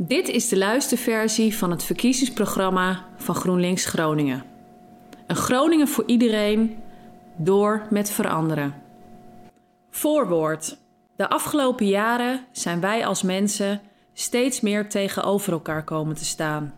[0.00, 4.44] Dit is de luisterversie van het verkiezingsprogramma van GroenLinks Groningen.
[5.26, 6.76] Een Groningen voor iedereen,
[7.36, 8.74] door met veranderen.
[9.90, 10.78] Voorwoord.
[11.16, 13.80] De afgelopen jaren zijn wij als mensen
[14.12, 16.74] steeds meer tegenover elkaar komen te staan.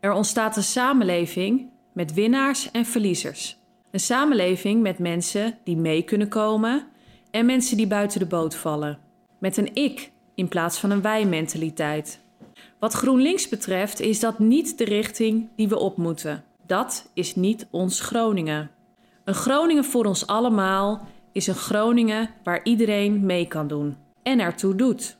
[0.00, 3.58] Er ontstaat een samenleving met winnaars en verliezers.
[3.90, 6.86] Een samenleving met mensen die mee kunnen komen
[7.30, 8.98] en mensen die buiten de boot vallen.
[9.38, 12.21] Met een ik in plaats van een wij-mentaliteit.
[12.82, 16.44] Wat GroenLinks betreft is dat niet de richting die we op moeten.
[16.66, 18.70] Dat is niet ons Groningen.
[19.24, 24.74] Een Groningen voor ons allemaal is een Groningen waar iedereen mee kan doen en ertoe
[24.74, 25.16] doet.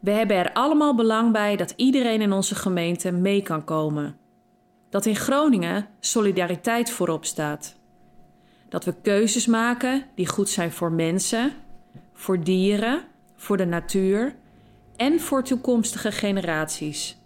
[0.00, 4.16] We hebben er allemaal belang bij dat iedereen in onze gemeente mee kan komen.
[4.90, 7.76] Dat in Groningen solidariteit voorop staat.
[8.68, 11.52] Dat we keuzes maken die goed zijn voor mensen,
[12.12, 13.04] voor dieren,
[13.36, 14.34] voor de natuur
[15.00, 17.16] en voor toekomstige generaties.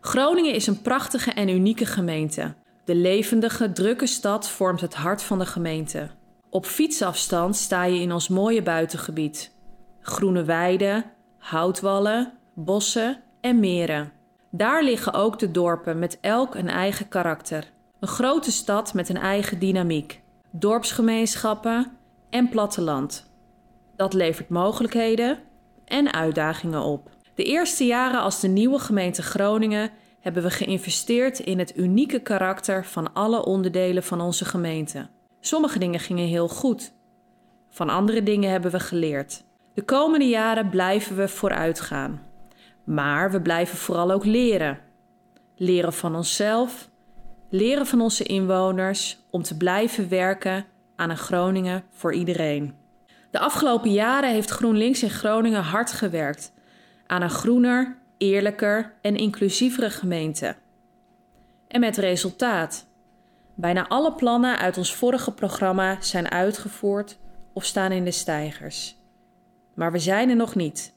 [0.00, 2.54] Groningen is een prachtige en unieke gemeente.
[2.84, 6.10] De levendige, drukke stad vormt het hart van de gemeente.
[6.50, 9.52] Op fietsafstand sta je in ons mooie buitengebied.
[10.00, 11.04] Groene weiden,
[11.38, 14.12] houtwallen, bossen en meren.
[14.50, 17.70] Daar liggen ook de dorpen met elk een eigen karakter.
[18.00, 20.20] Een grote stad met een eigen dynamiek.
[20.50, 21.96] Dorpsgemeenschappen
[22.30, 23.30] en platteland.
[23.96, 25.38] Dat levert mogelijkheden
[25.84, 27.10] en uitdagingen op.
[27.34, 32.84] De eerste jaren als de nieuwe gemeente Groningen hebben we geïnvesteerd in het unieke karakter
[32.84, 35.08] van alle onderdelen van onze gemeente.
[35.40, 36.92] Sommige dingen gingen heel goed.
[37.70, 39.44] Van andere dingen hebben we geleerd.
[39.74, 42.22] De komende jaren blijven we vooruitgaan.
[42.84, 44.78] Maar we blijven vooral ook leren.
[45.56, 46.88] Leren van onszelf,
[47.50, 50.64] leren van onze inwoners om te blijven werken
[50.96, 52.74] aan een Groningen voor iedereen.
[53.30, 56.52] De afgelopen jaren heeft GroenLinks in Groningen hard gewerkt
[57.12, 60.56] aan een groener, eerlijker en inclusievere gemeente.
[61.68, 62.86] En met resultaat.
[63.54, 67.18] Bijna alle plannen uit ons vorige programma zijn uitgevoerd
[67.52, 68.96] of staan in de stijgers.
[69.74, 70.94] Maar we zijn er nog niet.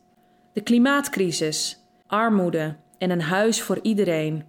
[0.54, 4.44] De klimaatcrisis, armoede en een huis voor iedereen.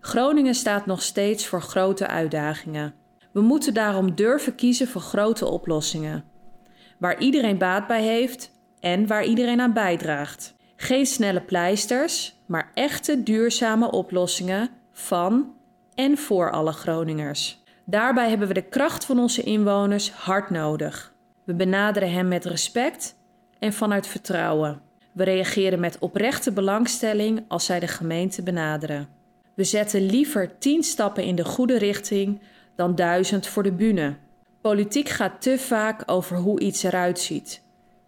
[0.00, 2.94] Groningen staat nog steeds voor grote uitdagingen.
[3.32, 6.24] We moeten daarom durven kiezen voor grote oplossingen.
[6.98, 10.54] Waar iedereen baat bij heeft en waar iedereen aan bijdraagt.
[10.82, 15.54] Geen snelle pleisters, maar echte duurzame oplossingen van
[15.94, 17.62] en voor alle Groningers.
[17.84, 21.14] Daarbij hebben we de kracht van onze inwoners hard nodig.
[21.44, 23.16] We benaderen hen met respect
[23.58, 24.80] en vanuit vertrouwen.
[25.12, 29.08] We reageren met oprechte belangstelling als zij de gemeente benaderen.
[29.54, 32.40] We zetten liever tien stappen in de goede richting
[32.76, 34.16] dan duizend voor de bühne.
[34.60, 37.62] Politiek gaat te vaak over hoe iets eruit ziet,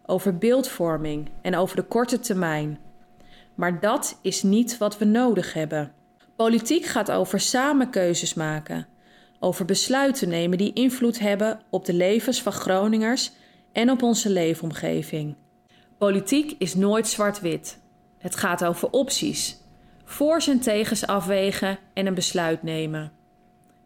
[0.07, 2.79] over beeldvorming en over de korte termijn.
[3.55, 5.93] Maar dat is niet wat we nodig hebben.
[6.37, 8.87] Politiek gaat over samen keuzes maken,
[9.39, 13.33] over besluiten nemen die invloed hebben op de levens van Groningers
[13.73, 15.37] en op onze leefomgeving.
[15.99, 17.79] Politiek is nooit zwart-wit.
[18.19, 19.57] Het gaat over opties,
[20.05, 23.13] voor's en tegens afwegen en een besluit nemen.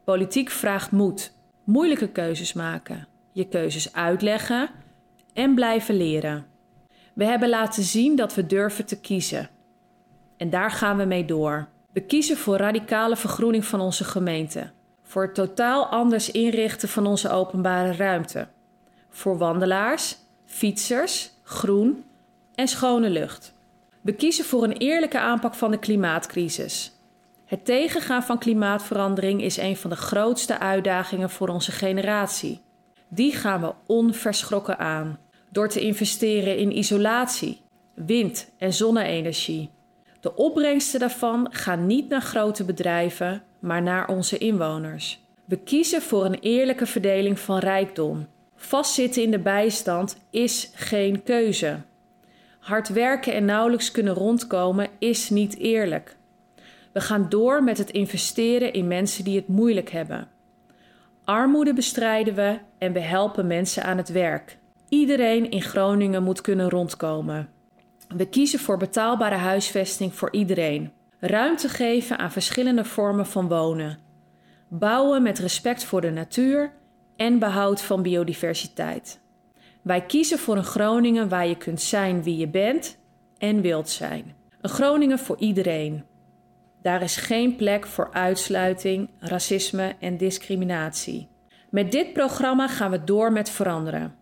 [0.05, 1.33] Politiek vraagt moed,
[1.65, 4.71] moeilijke keuzes maken, je keuzes uitleggen
[5.39, 6.47] en blijven leren.
[7.15, 9.49] We hebben laten zien dat we durven te kiezen.
[10.37, 11.69] En daar gaan we mee door.
[11.93, 14.71] We kiezen voor radicale vergroening van onze gemeente.
[15.03, 18.49] Voor het totaal anders inrichten van onze openbare ruimte.
[19.11, 20.17] Voor wandelaars,
[20.47, 22.05] fietsers, groen
[22.55, 23.55] en schone lucht.
[24.01, 26.93] We kiezen voor een eerlijke aanpak van de klimaatcrisis.
[27.45, 32.61] Het tegengaan van klimaatverandering is een van de grootste uitdagingen voor onze generatie.
[33.09, 35.19] Die gaan we onverschrokken aan
[35.51, 37.61] door te investeren in isolatie,
[37.95, 39.71] wind- en zonne-energie.
[40.21, 45.21] De opbrengsten daarvan gaan niet naar grote bedrijven, maar naar onze inwoners.
[45.45, 48.27] We kiezen voor een eerlijke verdeling van rijkdom.
[48.57, 51.81] Vastzitten in de bijstand is geen keuze.
[52.59, 56.17] Hard werken en nauwelijks kunnen rondkomen is niet eerlijk.
[56.93, 60.29] We gaan door met het investeren in mensen die het moeilijk hebben.
[61.25, 64.59] Armoede bestrijden we en we helpen mensen aan het werk.
[64.89, 67.49] Iedereen in Groningen moet kunnen rondkomen.
[68.09, 70.93] We kiezen voor betaalbare huisvesting voor iedereen.
[71.21, 73.99] Ruimte geven aan verschillende vormen van wonen.
[74.69, 76.73] Bouwen met respect voor de natuur
[77.17, 79.21] en behoud van biodiversiteit.
[79.83, 82.99] Wij kiezen voor een Groningen waar je kunt zijn wie je bent
[83.39, 84.35] en wilt zijn.
[84.61, 86.05] Een Groningen voor iedereen.
[86.83, 91.29] Daar is geen plek voor uitsluiting, racisme en discriminatie.
[91.71, 94.15] Met dit programma gaan we door met veranderen.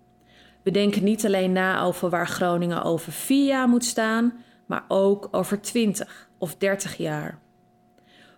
[0.66, 4.32] We denken niet alleen na over waar Groningen over vier jaar moet staan,
[4.66, 7.38] maar ook over 20 of 30 jaar.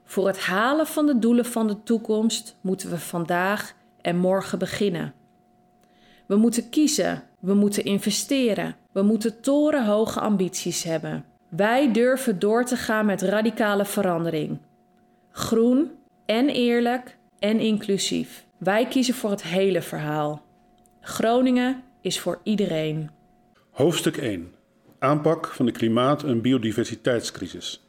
[0.05, 5.15] Voor het halen van de doelen van de toekomst moeten we vandaag en morgen beginnen.
[6.27, 11.25] We moeten kiezen, we moeten investeren, we moeten torenhoge ambities hebben.
[11.49, 14.59] Wij durven door te gaan met radicale verandering.
[15.31, 15.91] Groen
[16.27, 18.47] en eerlijk en inclusief.
[18.59, 20.43] Wij kiezen voor het hele verhaal.
[21.01, 23.11] Groningen is voor iedereen.
[23.71, 24.55] Hoofdstuk 1.
[24.99, 27.89] Aanpak van de klimaat- en biodiversiteitscrisis.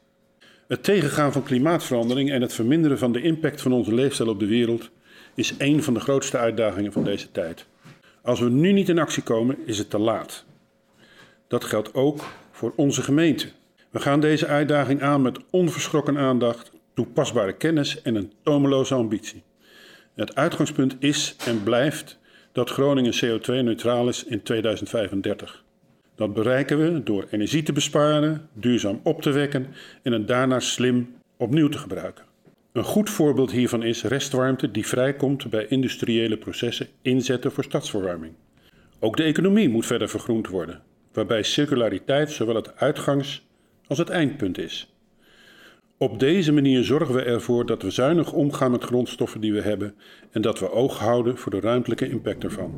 [0.68, 4.46] Het tegengaan van klimaatverandering en het verminderen van de impact van onze leefstijl op de
[4.46, 4.90] wereld
[5.34, 7.66] is een van de grootste uitdagingen van deze tijd.
[8.22, 10.44] Als we nu niet in actie komen, is het te laat.
[11.48, 13.48] Dat geldt ook voor onze gemeente.
[13.90, 19.42] We gaan deze uitdaging aan met onverschrokken aandacht, toepasbare kennis en een tomeloze ambitie.
[20.14, 22.19] Het uitgangspunt is en blijft
[22.52, 25.64] dat Groningen CO2-neutraal is in 2035.
[26.14, 29.66] Dat bereiken we door energie te besparen, duurzaam op te wekken
[30.02, 32.24] en het daarna slim opnieuw te gebruiken.
[32.72, 38.32] Een goed voorbeeld hiervan is restwarmte die vrijkomt bij industriële processen inzetten voor stadsverwarming.
[38.98, 40.82] Ook de economie moet verder vergroend worden,
[41.12, 43.42] waarbij circulariteit zowel het uitgangs-
[43.86, 44.94] als het eindpunt is.
[46.02, 49.94] Op deze manier zorgen we ervoor dat we zuinig omgaan met grondstoffen die we hebben
[50.30, 52.72] en dat we oog houden voor de ruimtelijke impact ervan.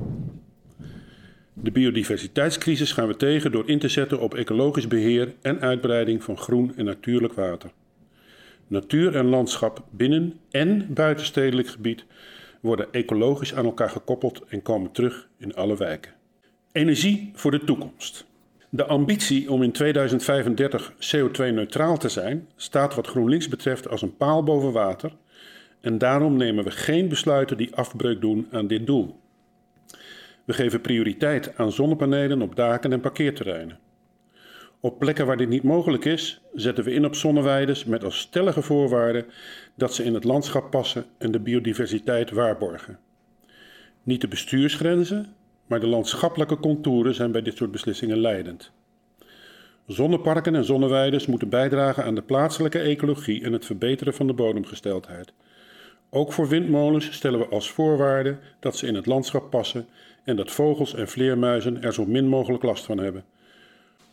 [1.53, 6.37] De biodiversiteitscrisis gaan we tegen door in te zetten op ecologisch beheer en uitbreiding van
[6.37, 7.71] groen en natuurlijk water.
[8.67, 12.05] Natuur en landschap binnen en buitenstedelijk gebied
[12.61, 16.13] worden ecologisch aan elkaar gekoppeld en komen terug in alle wijken.
[16.73, 18.27] Energie voor de toekomst.
[18.75, 24.43] De ambitie om in 2035 CO2-neutraal te zijn staat wat GroenLinks betreft als een paal
[24.43, 25.13] boven water
[25.81, 29.21] en daarom nemen we geen besluiten die afbreuk doen aan dit doel.
[30.45, 33.79] We geven prioriteit aan zonnepanelen op daken en parkeerterreinen.
[34.81, 38.63] Op plekken waar dit niet mogelijk is, zetten we in op zonneweides met als stellige
[38.63, 39.27] voorwaarde
[39.75, 42.99] dat ze in het landschap passen en de biodiversiteit waarborgen.
[44.03, 45.35] Niet de bestuursgrenzen,
[45.67, 48.73] maar de landschappelijke contouren zijn bij dit soort beslissingen leidend.
[49.87, 55.33] Zonneparken en zonneweides moeten bijdragen aan de plaatselijke ecologie en het verbeteren van de bodemgesteldheid.
[56.11, 59.87] Ook voor windmolens stellen we als voorwaarde dat ze in het landschap passen
[60.25, 63.25] en dat vogels en vleermuizen er zo min mogelijk last van hebben.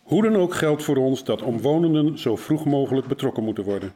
[0.03, 3.93] Hoe dan ook geldt voor ons dat omwonenden zo vroeg mogelijk betrokken moeten worden.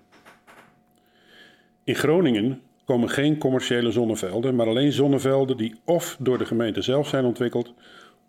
[1.84, 7.08] In Groningen komen geen commerciële zonnevelden, maar alleen zonnevelden die of door de gemeente zelf
[7.08, 7.74] zijn ontwikkeld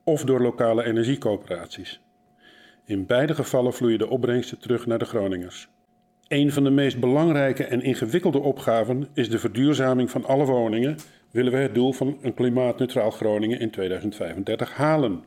[0.04, 2.00] of door lokale energiecoöperaties.
[2.84, 5.68] In beide gevallen vloeien de opbrengsten terug naar de Groningers.
[6.28, 10.96] Een van de meest belangrijke en ingewikkelde opgaven is de verduurzaming van alle woningen,
[11.30, 15.24] willen we het doel van een klimaatneutraal Groningen in 2035 halen.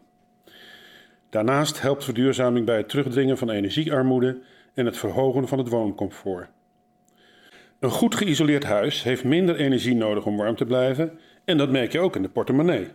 [1.29, 4.39] Daarnaast helpt verduurzaming bij het terugdringen van energiearmoede
[4.73, 6.47] en het verhogen van het wooncomfort.
[7.79, 11.91] Een goed geïsoleerd huis heeft minder energie nodig om warm te blijven en dat merk
[11.91, 12.87] je ook in de portemonnee.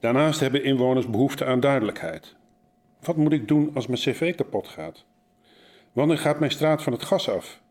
[0.00, 2.34] Daarnaast hebben inwoners behoefte aan duidelijkheid.
[3.00, 5.04] Wat moet ik doen als mijn cv kapot gaat?
[5.92, 7.62] Wanneer gaat mijn straat van het gas af?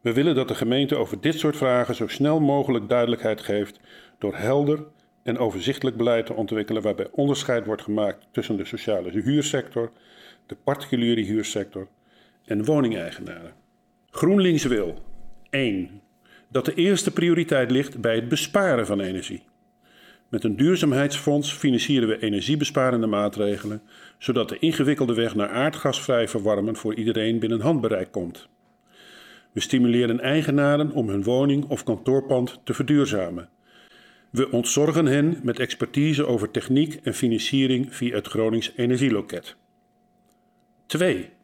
[0.00, 3.80] We willen dat de gemeente over dit soort vragen zo snel mogelijk duidelijkheid geeft
[4.18, 4.84] door helder
[5.22, 9.92] en overzichtelijk beleid te ontwikkelen waarbij onderscheid wordt gemaakt tussen de sociale huursector,
[10.46, 11.88] de particuliere huursector
[12.44, 13.66] en woningeigenaren.
[14.18, 14.94] GroenLinks wil
[15.50, 16.00] 1.
[16.48, 19.42] Dat de eerste prioriteit ligt bij het besparen van energie.
[20.28, 23.82] Met een duurzaamheidsfonds financieren we energiebesparende maatregelen,
[24.18, 28.48] zodat de ingewikkelde weg naar aardgasvrij verwarmen voor iedereen binnen handbereik komt.
[29.52, 33.48] We stimuleren eigenaren om hun woning of kantoorpand te verduurzamen.
[34.30, 39.56] We ontzorgen hen met expertise over techniek en financiering via het Gronings Energieloket.
[40.86, 41.36] 2.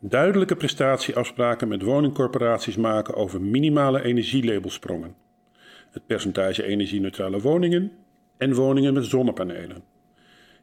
[0.00, 5.14] Duidelijke prestatieafspraken met woningcorporaties maken over minimale energielabelsprongen.
[5.90, 7.92] Het percentage energie-neutrale woningen
[8.36, 9.82] en woningen met zonnepanelen.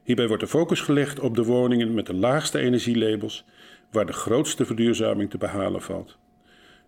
[0.02, 3.44] Hierbij wordt de focus gelegd op de woningen met de laagste energielabels,
[3.90, 6.18] waar de grootste verduurzaming te behalen valt.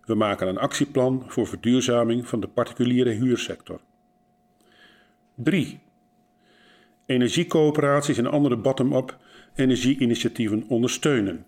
[0.05, 3.79] We maken een actieplan voor verduurzaming van de particuliere huursector.
[5.35, 5.79] 3.
[7.05, 9.17] Energiecoöperaties en andere bottom-up
[9.55, 11.45] energieinitiatieven ondersteunen.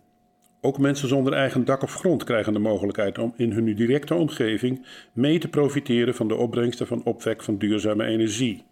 [0.61, 4.85] Ook mensen zonder eigen dak of grond krijgen de mogelijkheid om in hun directe omgeving
[5.13, 8.63] mee te profiteren van de opbrengsten van opwek van duurzame energie.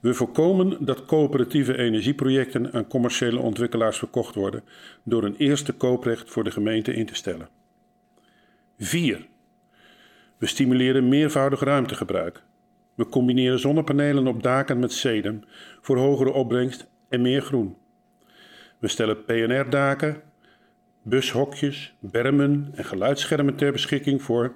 [0.00, 4.62] We voorkomen dat coöperatieve energieprojecten aan commerciële ontwikkelaars verkocht worden
[5.02, 7.48] door een eerste kooprecht voor de gemeente in te stellen.
[8.78, 9.26] 4.
[10.38, 12.42] We stimuleren meervoudig ruimtegebruik.
[12.94, 15.44] We combineren zonnepanelen op daken met sedum
[15.80, 17.76] voor hogere opbrengst en meer groen.
[18.78, 20.22] We stellen PNR-daken,
[21.08, 24.52] bushokjes, bermen en geluidsschermen ter beschikking voor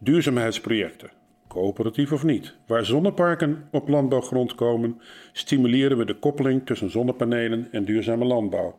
[0.00, 1.10] duurzaamheidsprojecten,
[1.48, 2.54] coöperatief of niet.
[2.66, 5.00] Waar zonneparken op landbouwgrond komen,
[5.32, 8.78] stimuleren we de koppeling tussen zonnepanelen en duurzame landbouw.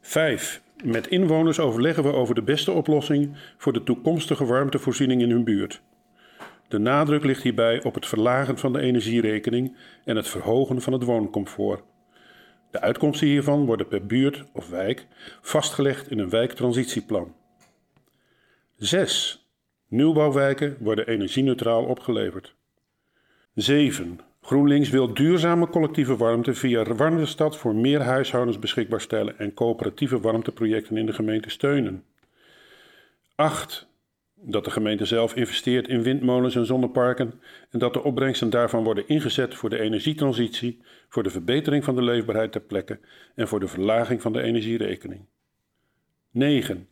[0.00, 0.62] 5.
[0.84, 5.82] Met inwoners overleggen we over de beste oplossing voor de toekomstige warmtevoorziening in hun buurt.
[6.68, 11.02] De nadruk ligt hierbij op het verlagen van de energierekening en het verhogen van het
[11.02, 11.82] wooncomfort.
[12.72, 15.06] De uitkomsten hiervan worden per buurt of wijk
[15.40, 17.34] vastgelegd in een wijktransitieplan.
[18.76, 19.46] 6.
[19.88, 22.54] Nieuwbouwwijken worden energieneutraal opgeleverd.
[23.54, 24.20] 7.
[24.40, 30.96] GroenLinks wil duurzame collectieve warmte via Warmtestad voor meer huishoudens beschikbaar stellen en coöperatieve warmteprojecten
[30.96, 32.04] in de gemeente steunen.
[33.34, 33.86] 8.
[34.44, 37.32] Dat de gemeente zelf investeert in windmolens en zonneparken
[37.70, 42.02] en dat de opbrengsten daarvan worden ingezet voor de energietransitie, voor de verbetering van de
[42.02, 43.00] leefbaarheid ter plekke
[43.34, 45.26] en voor de verlaging van de energierekening.
[46.30, 46.86] 9.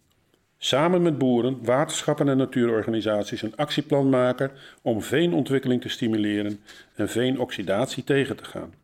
[0.59, 4.51] Samen met boeren, waterschappen en natuurorganisaties een actieplan maken
[4.83, 6.61] om veenontwikkeling te stimuleren
[6.95, 8.75] en veenoxidatie tegen te gaan.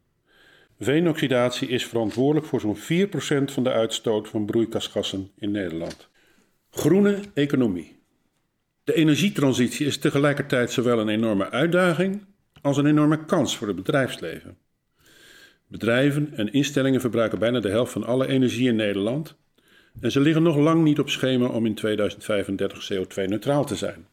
[0.80, 2.78] Veenoxidatie is verantwoordelijk voor zo'n 4%
[3.44, 6.08] van de uitstoot van broeikasgassen in Nederland.
[6.70, 7.95] Groene economie.
[8.86, 12.24] De energietransitie is tegelijkertijd zowel een enorme uitdaging
[12.62, 14.56] als een enorme kans voor het bedrijfsleven.
[15.66, 19.36] Bedrijven en instellingen verbruiken bijna de helft van alle energie in Nederland
[20.00, 24.06] en ze liggen nog lang niet op schema om in 2035 CO2-neutraal te zijn.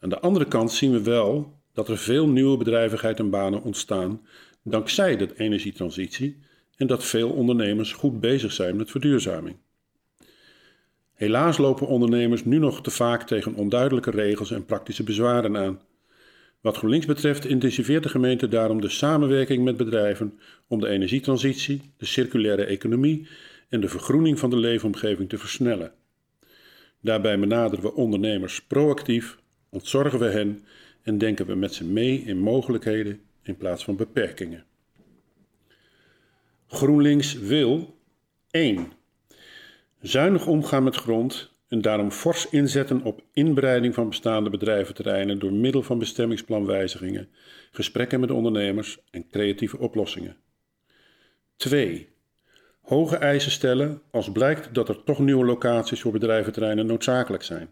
[0.00, 4.20] Aan de andere kant zien we wel dat er veel nieuwe bedrijvigheid en banen ontstaan
[4.62, 6.38] dankzij de energietransitie
[6.76, 9.56] en dat veel ondernemers goed bezig zijn met verduurzaming.
[11.16, 15.80] Helaas lopen ondernemers nu nog te vaak tegen onduidelijke regels en praktische bezwaren aan.
[16.60, 22.06] Wat GroenLinks betreft intensiveert de gemeente daarom de samenwerking met bedrijven om de energietransitie, de
[22.06, 23.28] circulaire economie
[23.68, 25.92] en de vergroening van de leefomgeving te versnellen.
[27.00, 30.64] Daarbij benaderen we ondernemers proactief, ontzorgen we hen
[31.02, 34.64] en denken we met ze mee in mogelijkheden in plaats van beperkingen.
[36.66, 37.96] GroenLinks wil
[38.50, 38.92] 1.
[40.06, 45.82] Zuinig omgaan met grond en daarom fors inzetten op inbreiding van bestaande bedrijventerreinen door middel
[45.82, 47.28] van bestemmingsplanwijzigingen,
[47.70, 50.36] gesprekken met ondernemers en creatieve oplossingen.
[51.56, 52.08] 2
[52.80, 57.70] hoge eisen stellen als blijkt dat er toch nieuwe locaties voor bedrijventerreinen noodzakelijk zijn.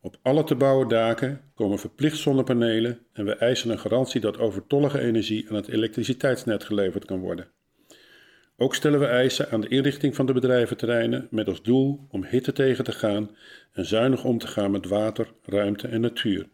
[0.00, 5.00] Op alle te bouwen daken komen verplicht zonnepanelen en we eisen een garantie dat overtollige
[5.00, 7.48] energie aan het elektriciteitsnet geleverd kan worden.
[8.56, 12.52] Ook stellen we eisen aan de inrichting van de bedrijventerreinen met als doel om hitte
[12.52, 13.30] tegen te gaan
[13.72, 16.48] en zuinig om te gaan met water, ruimte en natuur.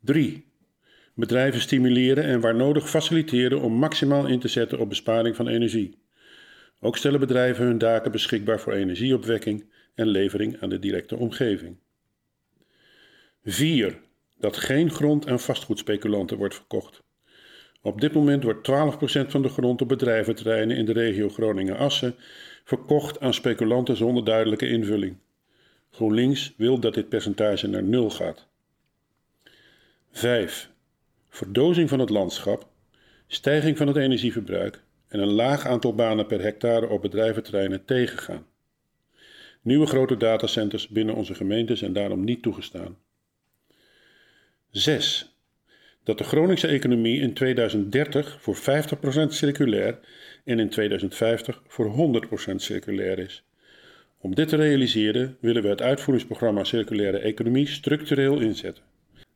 [0.00, 0.46] 3.
[1.14, 5.98] Bedrijven stimuleren en waar nodig faciliteren om maximaal in te zetten op besparing van energie.
[6.80, 11.76] Ook stellen bedrijven hun daken beschikbaar voor energieopwekking en levering aan de directe omgeving.
[13.44, 14.00] 4.
[14.38, 17.02] Dat geen grond aan vastgoedspeculanten wordt verkocht.
[17.88, 18.72] Op dit moment wordt 12%
[19.28, 22.14] van de grond op bedrijventerreinen in de regio Groningen-Assen
[22.64, 25.16] verkocht aan speculanten zonder duidelijke invulling.
[25.90, 28.46] GroenLinks wil dat dit percentage naar nul gaat.
[30.10, 30.70] 5.
[31.28, 32.68] Verdozing van het landschap,
[33.26, 38.46] stijging van het energieverbruik en een laag aantal banen per hectare op bedrijventerreinen tegengaan.
[39.62, 42.98] Nieuwe grote datacenters binnen onze gemeente zijn daarom niet toegestaan.
[44.70, 45.37] 6.
[46.08, 48.60] Dat de Groningse economie in 2030 voor 50%
[49.28, 49.98] circulair
[50.44, 52.20] en in 2050 voor
[52.52, 53.44] 100% circulair is.
[54.18, 58.82] Om dit te realiseren willen we het uitvoeringsprogramma Circulaire Economie structureel inzetten.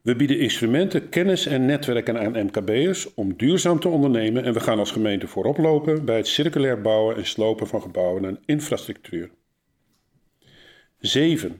[0.03, 4.79] We bieden instrumenten, kennis en netwerken aan MKB'ers om duurzaam te ondernemen en we gaan
[4.79, 9.31] als gemeente voorop lopen bij het circulair bouwen en slopen van gebouwen en infrastructuur.
[10.99, 11.57] 7.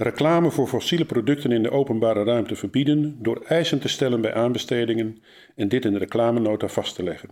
[0.00, 5.22] Reclame voor fossiele producten in de openbare ruimte verbieden door eisen te stellen bij aanbestedingen
[5.54, 7.30] en dit in de reclamenota vast te leggen.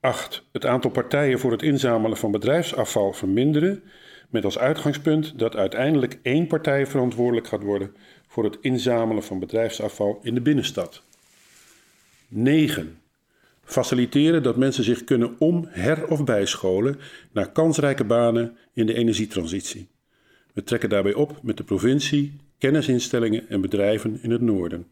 [0.00, 0.44] 8.
[0.52, 3.82] Het aantal partijen voor het inzamelen van bedrijfsafval verminderen
[4.28, 7.94] met als uitgangspunt dat uiteindelijk één partij verantwoordelijk gaat worden
[8.26, 11.02] voor het inzamelen van bedrijfsafval in de binnenstad.
[12.28, 13.00] 9.
[13.64, 16.98] Faciliteren dat mensen zich kunnen om, her of bijscholen
[17.32, 19.88] naar kansrijke banen in de energietransitie.
[20.54, 24.86] We trekken daarbij op met de provincie, kennisinstellingen en bedrijven in het noorden.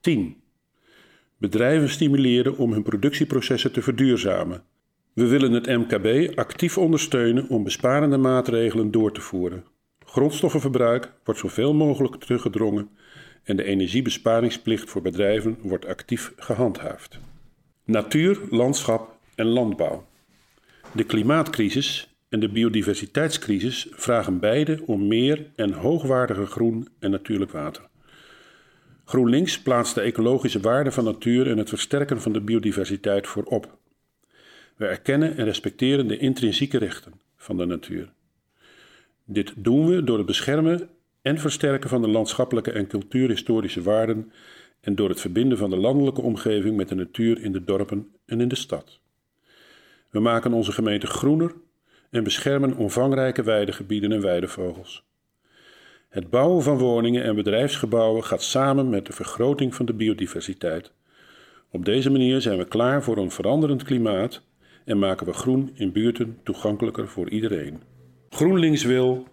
[0.00, 0.36] 10.
[1.38, 4.64] Bedrijven stimuleren om hun productieprocessen te verduurzamen.
[5.12, 9.64] We willen het MKB actief ondersteunen om besparende maatregelen door te voeren.
[10.06, 12.90] Grondstoffenverbruik wordt zoveel mogelijk teruggedrongen
[13.42, 17.18] en de energiebesparingsplicht voor bedrijven wordt actief gehandhaafd.
[17.84, 20.06] Natuur, landschap en landbouw.
[20.92, 27.82] De klimaatcrisis en de biodiversiteitscrisis vragen beide om meer en hoogwaardige groen en natuurlijk water.
[29.04, 33.78] GroenLinks plaatst de ecologische waarde van natuur en het versterken van de biodiversiteit voorop.
[34.76, 38.12] We erkennen en respecteren de intrinsieke rechten van de natuur.
[39.24, 40.88] Dit doen we door het beschermen
[41.22, 44.32] en versterken van de landschappelijke en cultuurhistorische waarden
[44.80, 48.40] en door het verbinden van de landelijke omgeving met de natuur in de dorpen en
[48.40, 49.00] in de stad.
[50.10, 51.52] We maken onze gemeente groener
[52.12, 55.04] en beschermen omvangrijke weidegebieden en weidevogels.
[56.08, 60.92] Het bouwen van woningen en bedrijfsgebouwen gaat samen met de vergroting van de biodiversiteit.
[61.70, 64.42] Op deze manier zijn we klaar voor een veranderend klimaat
[64.84, 67.80] en maken we groen in buurten toegankelijker voor iedereen.
[68.30, 69.26] GroenLinks wil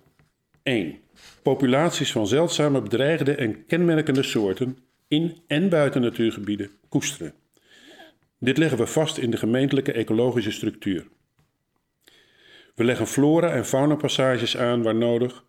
[0.64, 0.98] 1.
[1.42, 7.34] Populaties van zeldzame bedreigde en kenmerkende soorten in en buiten natuurgebieden koesteren.
[8.40, 11.08] Dit leggen we vast in de gemeentelijke ecologische structuur.
[12.80, 15.44] We leggen flora- en faunapassages aan waar nodig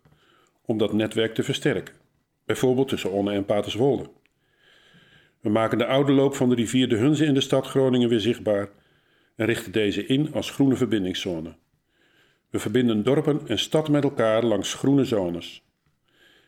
[0.65, 1.95] om dat netwerk te versterken,
[2.45, 4.09] bijvoorbeeld tussen Onne en Paterswolde.
[5.39, 8.19] We maken de oude loop van de rivier de Hunze in de stad Groningen weer
[8.19, 8.69] zichtbaar
[9.35, 11.55] en richten deze in als groene verbindingszone.
[12.49, 15.63] We verbinden dorpen en stad met elkaar langs groene zones.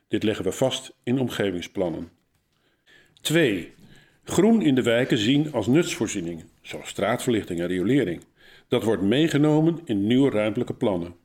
[0.07, 2.09] Dit leggen we vast in omgevingsplannen.
[3.21, 3.73] 2.
[4.23, 8.23] Groen in de wijken zien als nutsvoorzieningen, zoals straatverlichting en riolering.
[8.74, 11.15] Dat wordt meegenomen in nieuwe ruimtelijke plannen.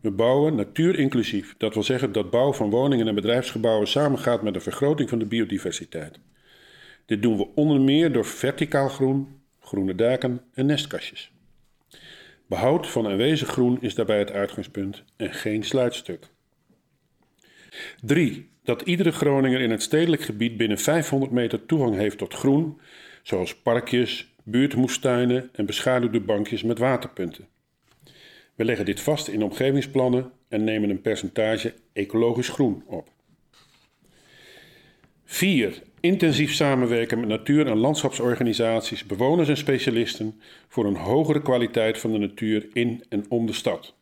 [0.00, 4.60] We bouwen natuurinclusief, dat wil zeggen dat bouw van woningen en bedrijfsgebouwen samengaat met de
[4.60, 6.18] vergroting van de biodiversiteit.
[7.06, 9.28] Dit doen we onder meer door verticaal groen,
[9.60, 11.32] groene daken en nestkastjes.
[12.46, 16.26] Behoud van aanwezig groen is daarbij het uitgangspunt en geen sluitstuk.
[18.00, 18.50] 3.
[18.62, 22.80] Dat iedere Groninger in het stedelijk gebied binnen 500 meter toegang heeft tot groen,
[23.22, 27.48] zoals parkjes, buurtmoestuinen en beschaduwde bankjes met waterpunten.
[28.54, 33.08] We leggen dit vast in omgevingsplannen en nemen een percentage ecologisch groen op.
[35.24, 35.82] 4.
[36.00, 42.18] Intensief samenwerken met natuur- en landschapsorganisaties, bewoners en specialisten voor een hogere kwaliteit van de
[42.18, 43.94] natuur in en om de stad.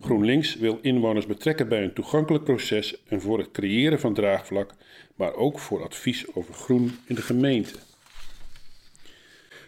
[0.00, 4.74] GroenLinks wil inwoners betrekken bij een toegankelijk proces en voor het creëren van draagvlak,
[5.14, 7.78] maar ook voor advies over groen in de gemeente.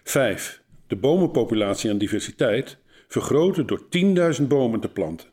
[0.09, 0.63] 5.
[0.87, 3.87] De bomenpopulatie en diversiteit vergroten door
[4.41, 5.29] 10.000 bomen te planten.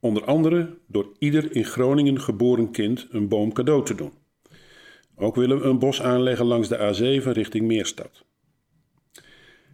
[0.00, 4.12] Onder andere door ieder in Groningen geboren kind een boom cadeau te doen.
[5.16, 8.24] Ook willen we een bos aanleggen langs de A7 richting Meerstad.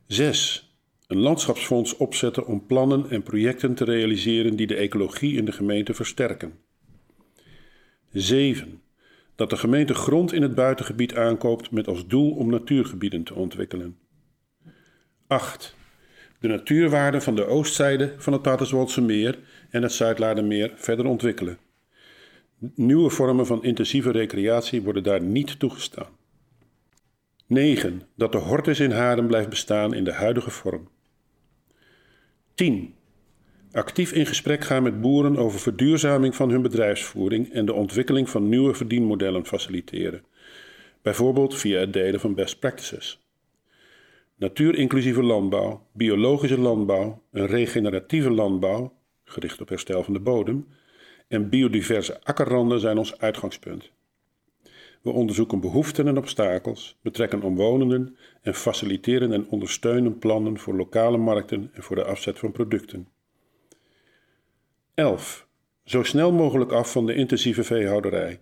[0.06, 0.76] 6.
[1.06, 5.94] Een landschapsfonds opzetten om plannen en projecten te realiseren die de ecologie in de gemeente
[5.94, 6.58] versterken.
[8.10, 8.82] 7.
[9.34, 13.96] Dat de gemeente grond in het buitengebied aankoopt met als doel om natuurgebieden te ontwikkelen.
[15.32, 15.74] 8.
[16.40, 19.38] De natuurwaarden van de oostzijde van het Paterswoldse meer
[19.70, 21.58] en het Zuidlaardermeer verder ontwikkelen.
[22.74, 26.08] Nieuwe vormen van intensieve recreatie worden daar niet toegestaan.
[27.46, 28.02] 9.
[28.16, 30.88] Dat de hortus in Haren blijft bestaan in de huidige vorm.
[32.54, 32.94] 10.
[33.72, 38.48] Actief in gesprek gaan met boeren over verduurzaming van hun bedrijfsvoering en de ontwikkeling van
[38.48, 40.24] nieuwe verdienmodellen faciliteren,
[41.02, 43.21] bijvoorbeeld via het delen van best practices.
[44.42, 48.92] Natuurinclusieve landbouw, biologische landbouw, een regeneratieve landbouw,
[49.24, 50.66] gericht op herstel van de bodem,
[51.28, 53.92] en biodiverse akkerranden zijn ons uitgangspunt.
[55.02, 61.70] We onderzoeken behoeften en obstakels, betrekken omwonenden en faciliteren en ondersteunen plannen voor lokale markten
[61.72, 63.08] en voor de afzet van producten.
[64.94, 65.46] 11.
[65.84, 68.40] Zo snel mogelijk af van de intensieve veehouderij.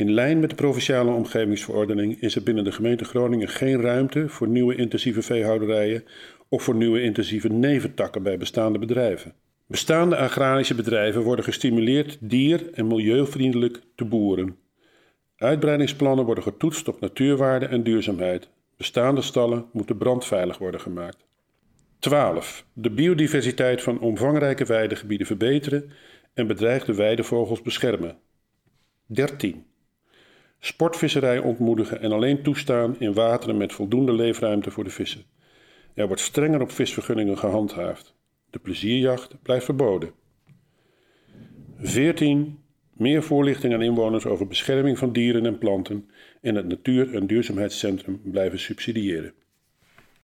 [0.00, 4.48] In lijn met de provinciale omgevingsverordening is er binnen de gemeente Groningen geen ruimte voor
[4.48, 6.04] nieuwe intensieve veehouderijen
[6.48, 9.34] of voor nieuwe intensieve neventakken bij bestaande bedrijven.
[9.66, 14.56] Bestaande agrarische bedrijven worden gestimuleerd dier- en milieuvriendelijk te boeren.
[15.36, 18.48] Uitbreidingsplannen worden getoetst op natuurwaarde en duurzaamheid.
[18.76, 21.26] Bestaande stallen moeten brandveilig worden gemaakt.
[21.98, 22.64] 12.
[22.72, 25.90] De biodiversiteit van omvangrijke weidegebieden verbeteren
[26.34, 28.18] en bedreigde weidevogels beschermen.
[29.06, 29.68] 13.
[30.62, 35.24] Sportvisserij ontmoedigen en alleen toestaan in wateren met voldoende leefruimte voor de vissen.
[35.94, 38.14] Er wordt strenger op visvergunningen gehandhaafd.
[38.50, 40.12] De plezierjacht blijft verboden.
[41.78, 42.58] 14.
[42.92, 48.20] Meer voorlichting aan inwoners over bescherming van dieren en planten en het Natuur- en Duurzaamheidscentrum
[48.24, 49.34] blijven subsidiëren.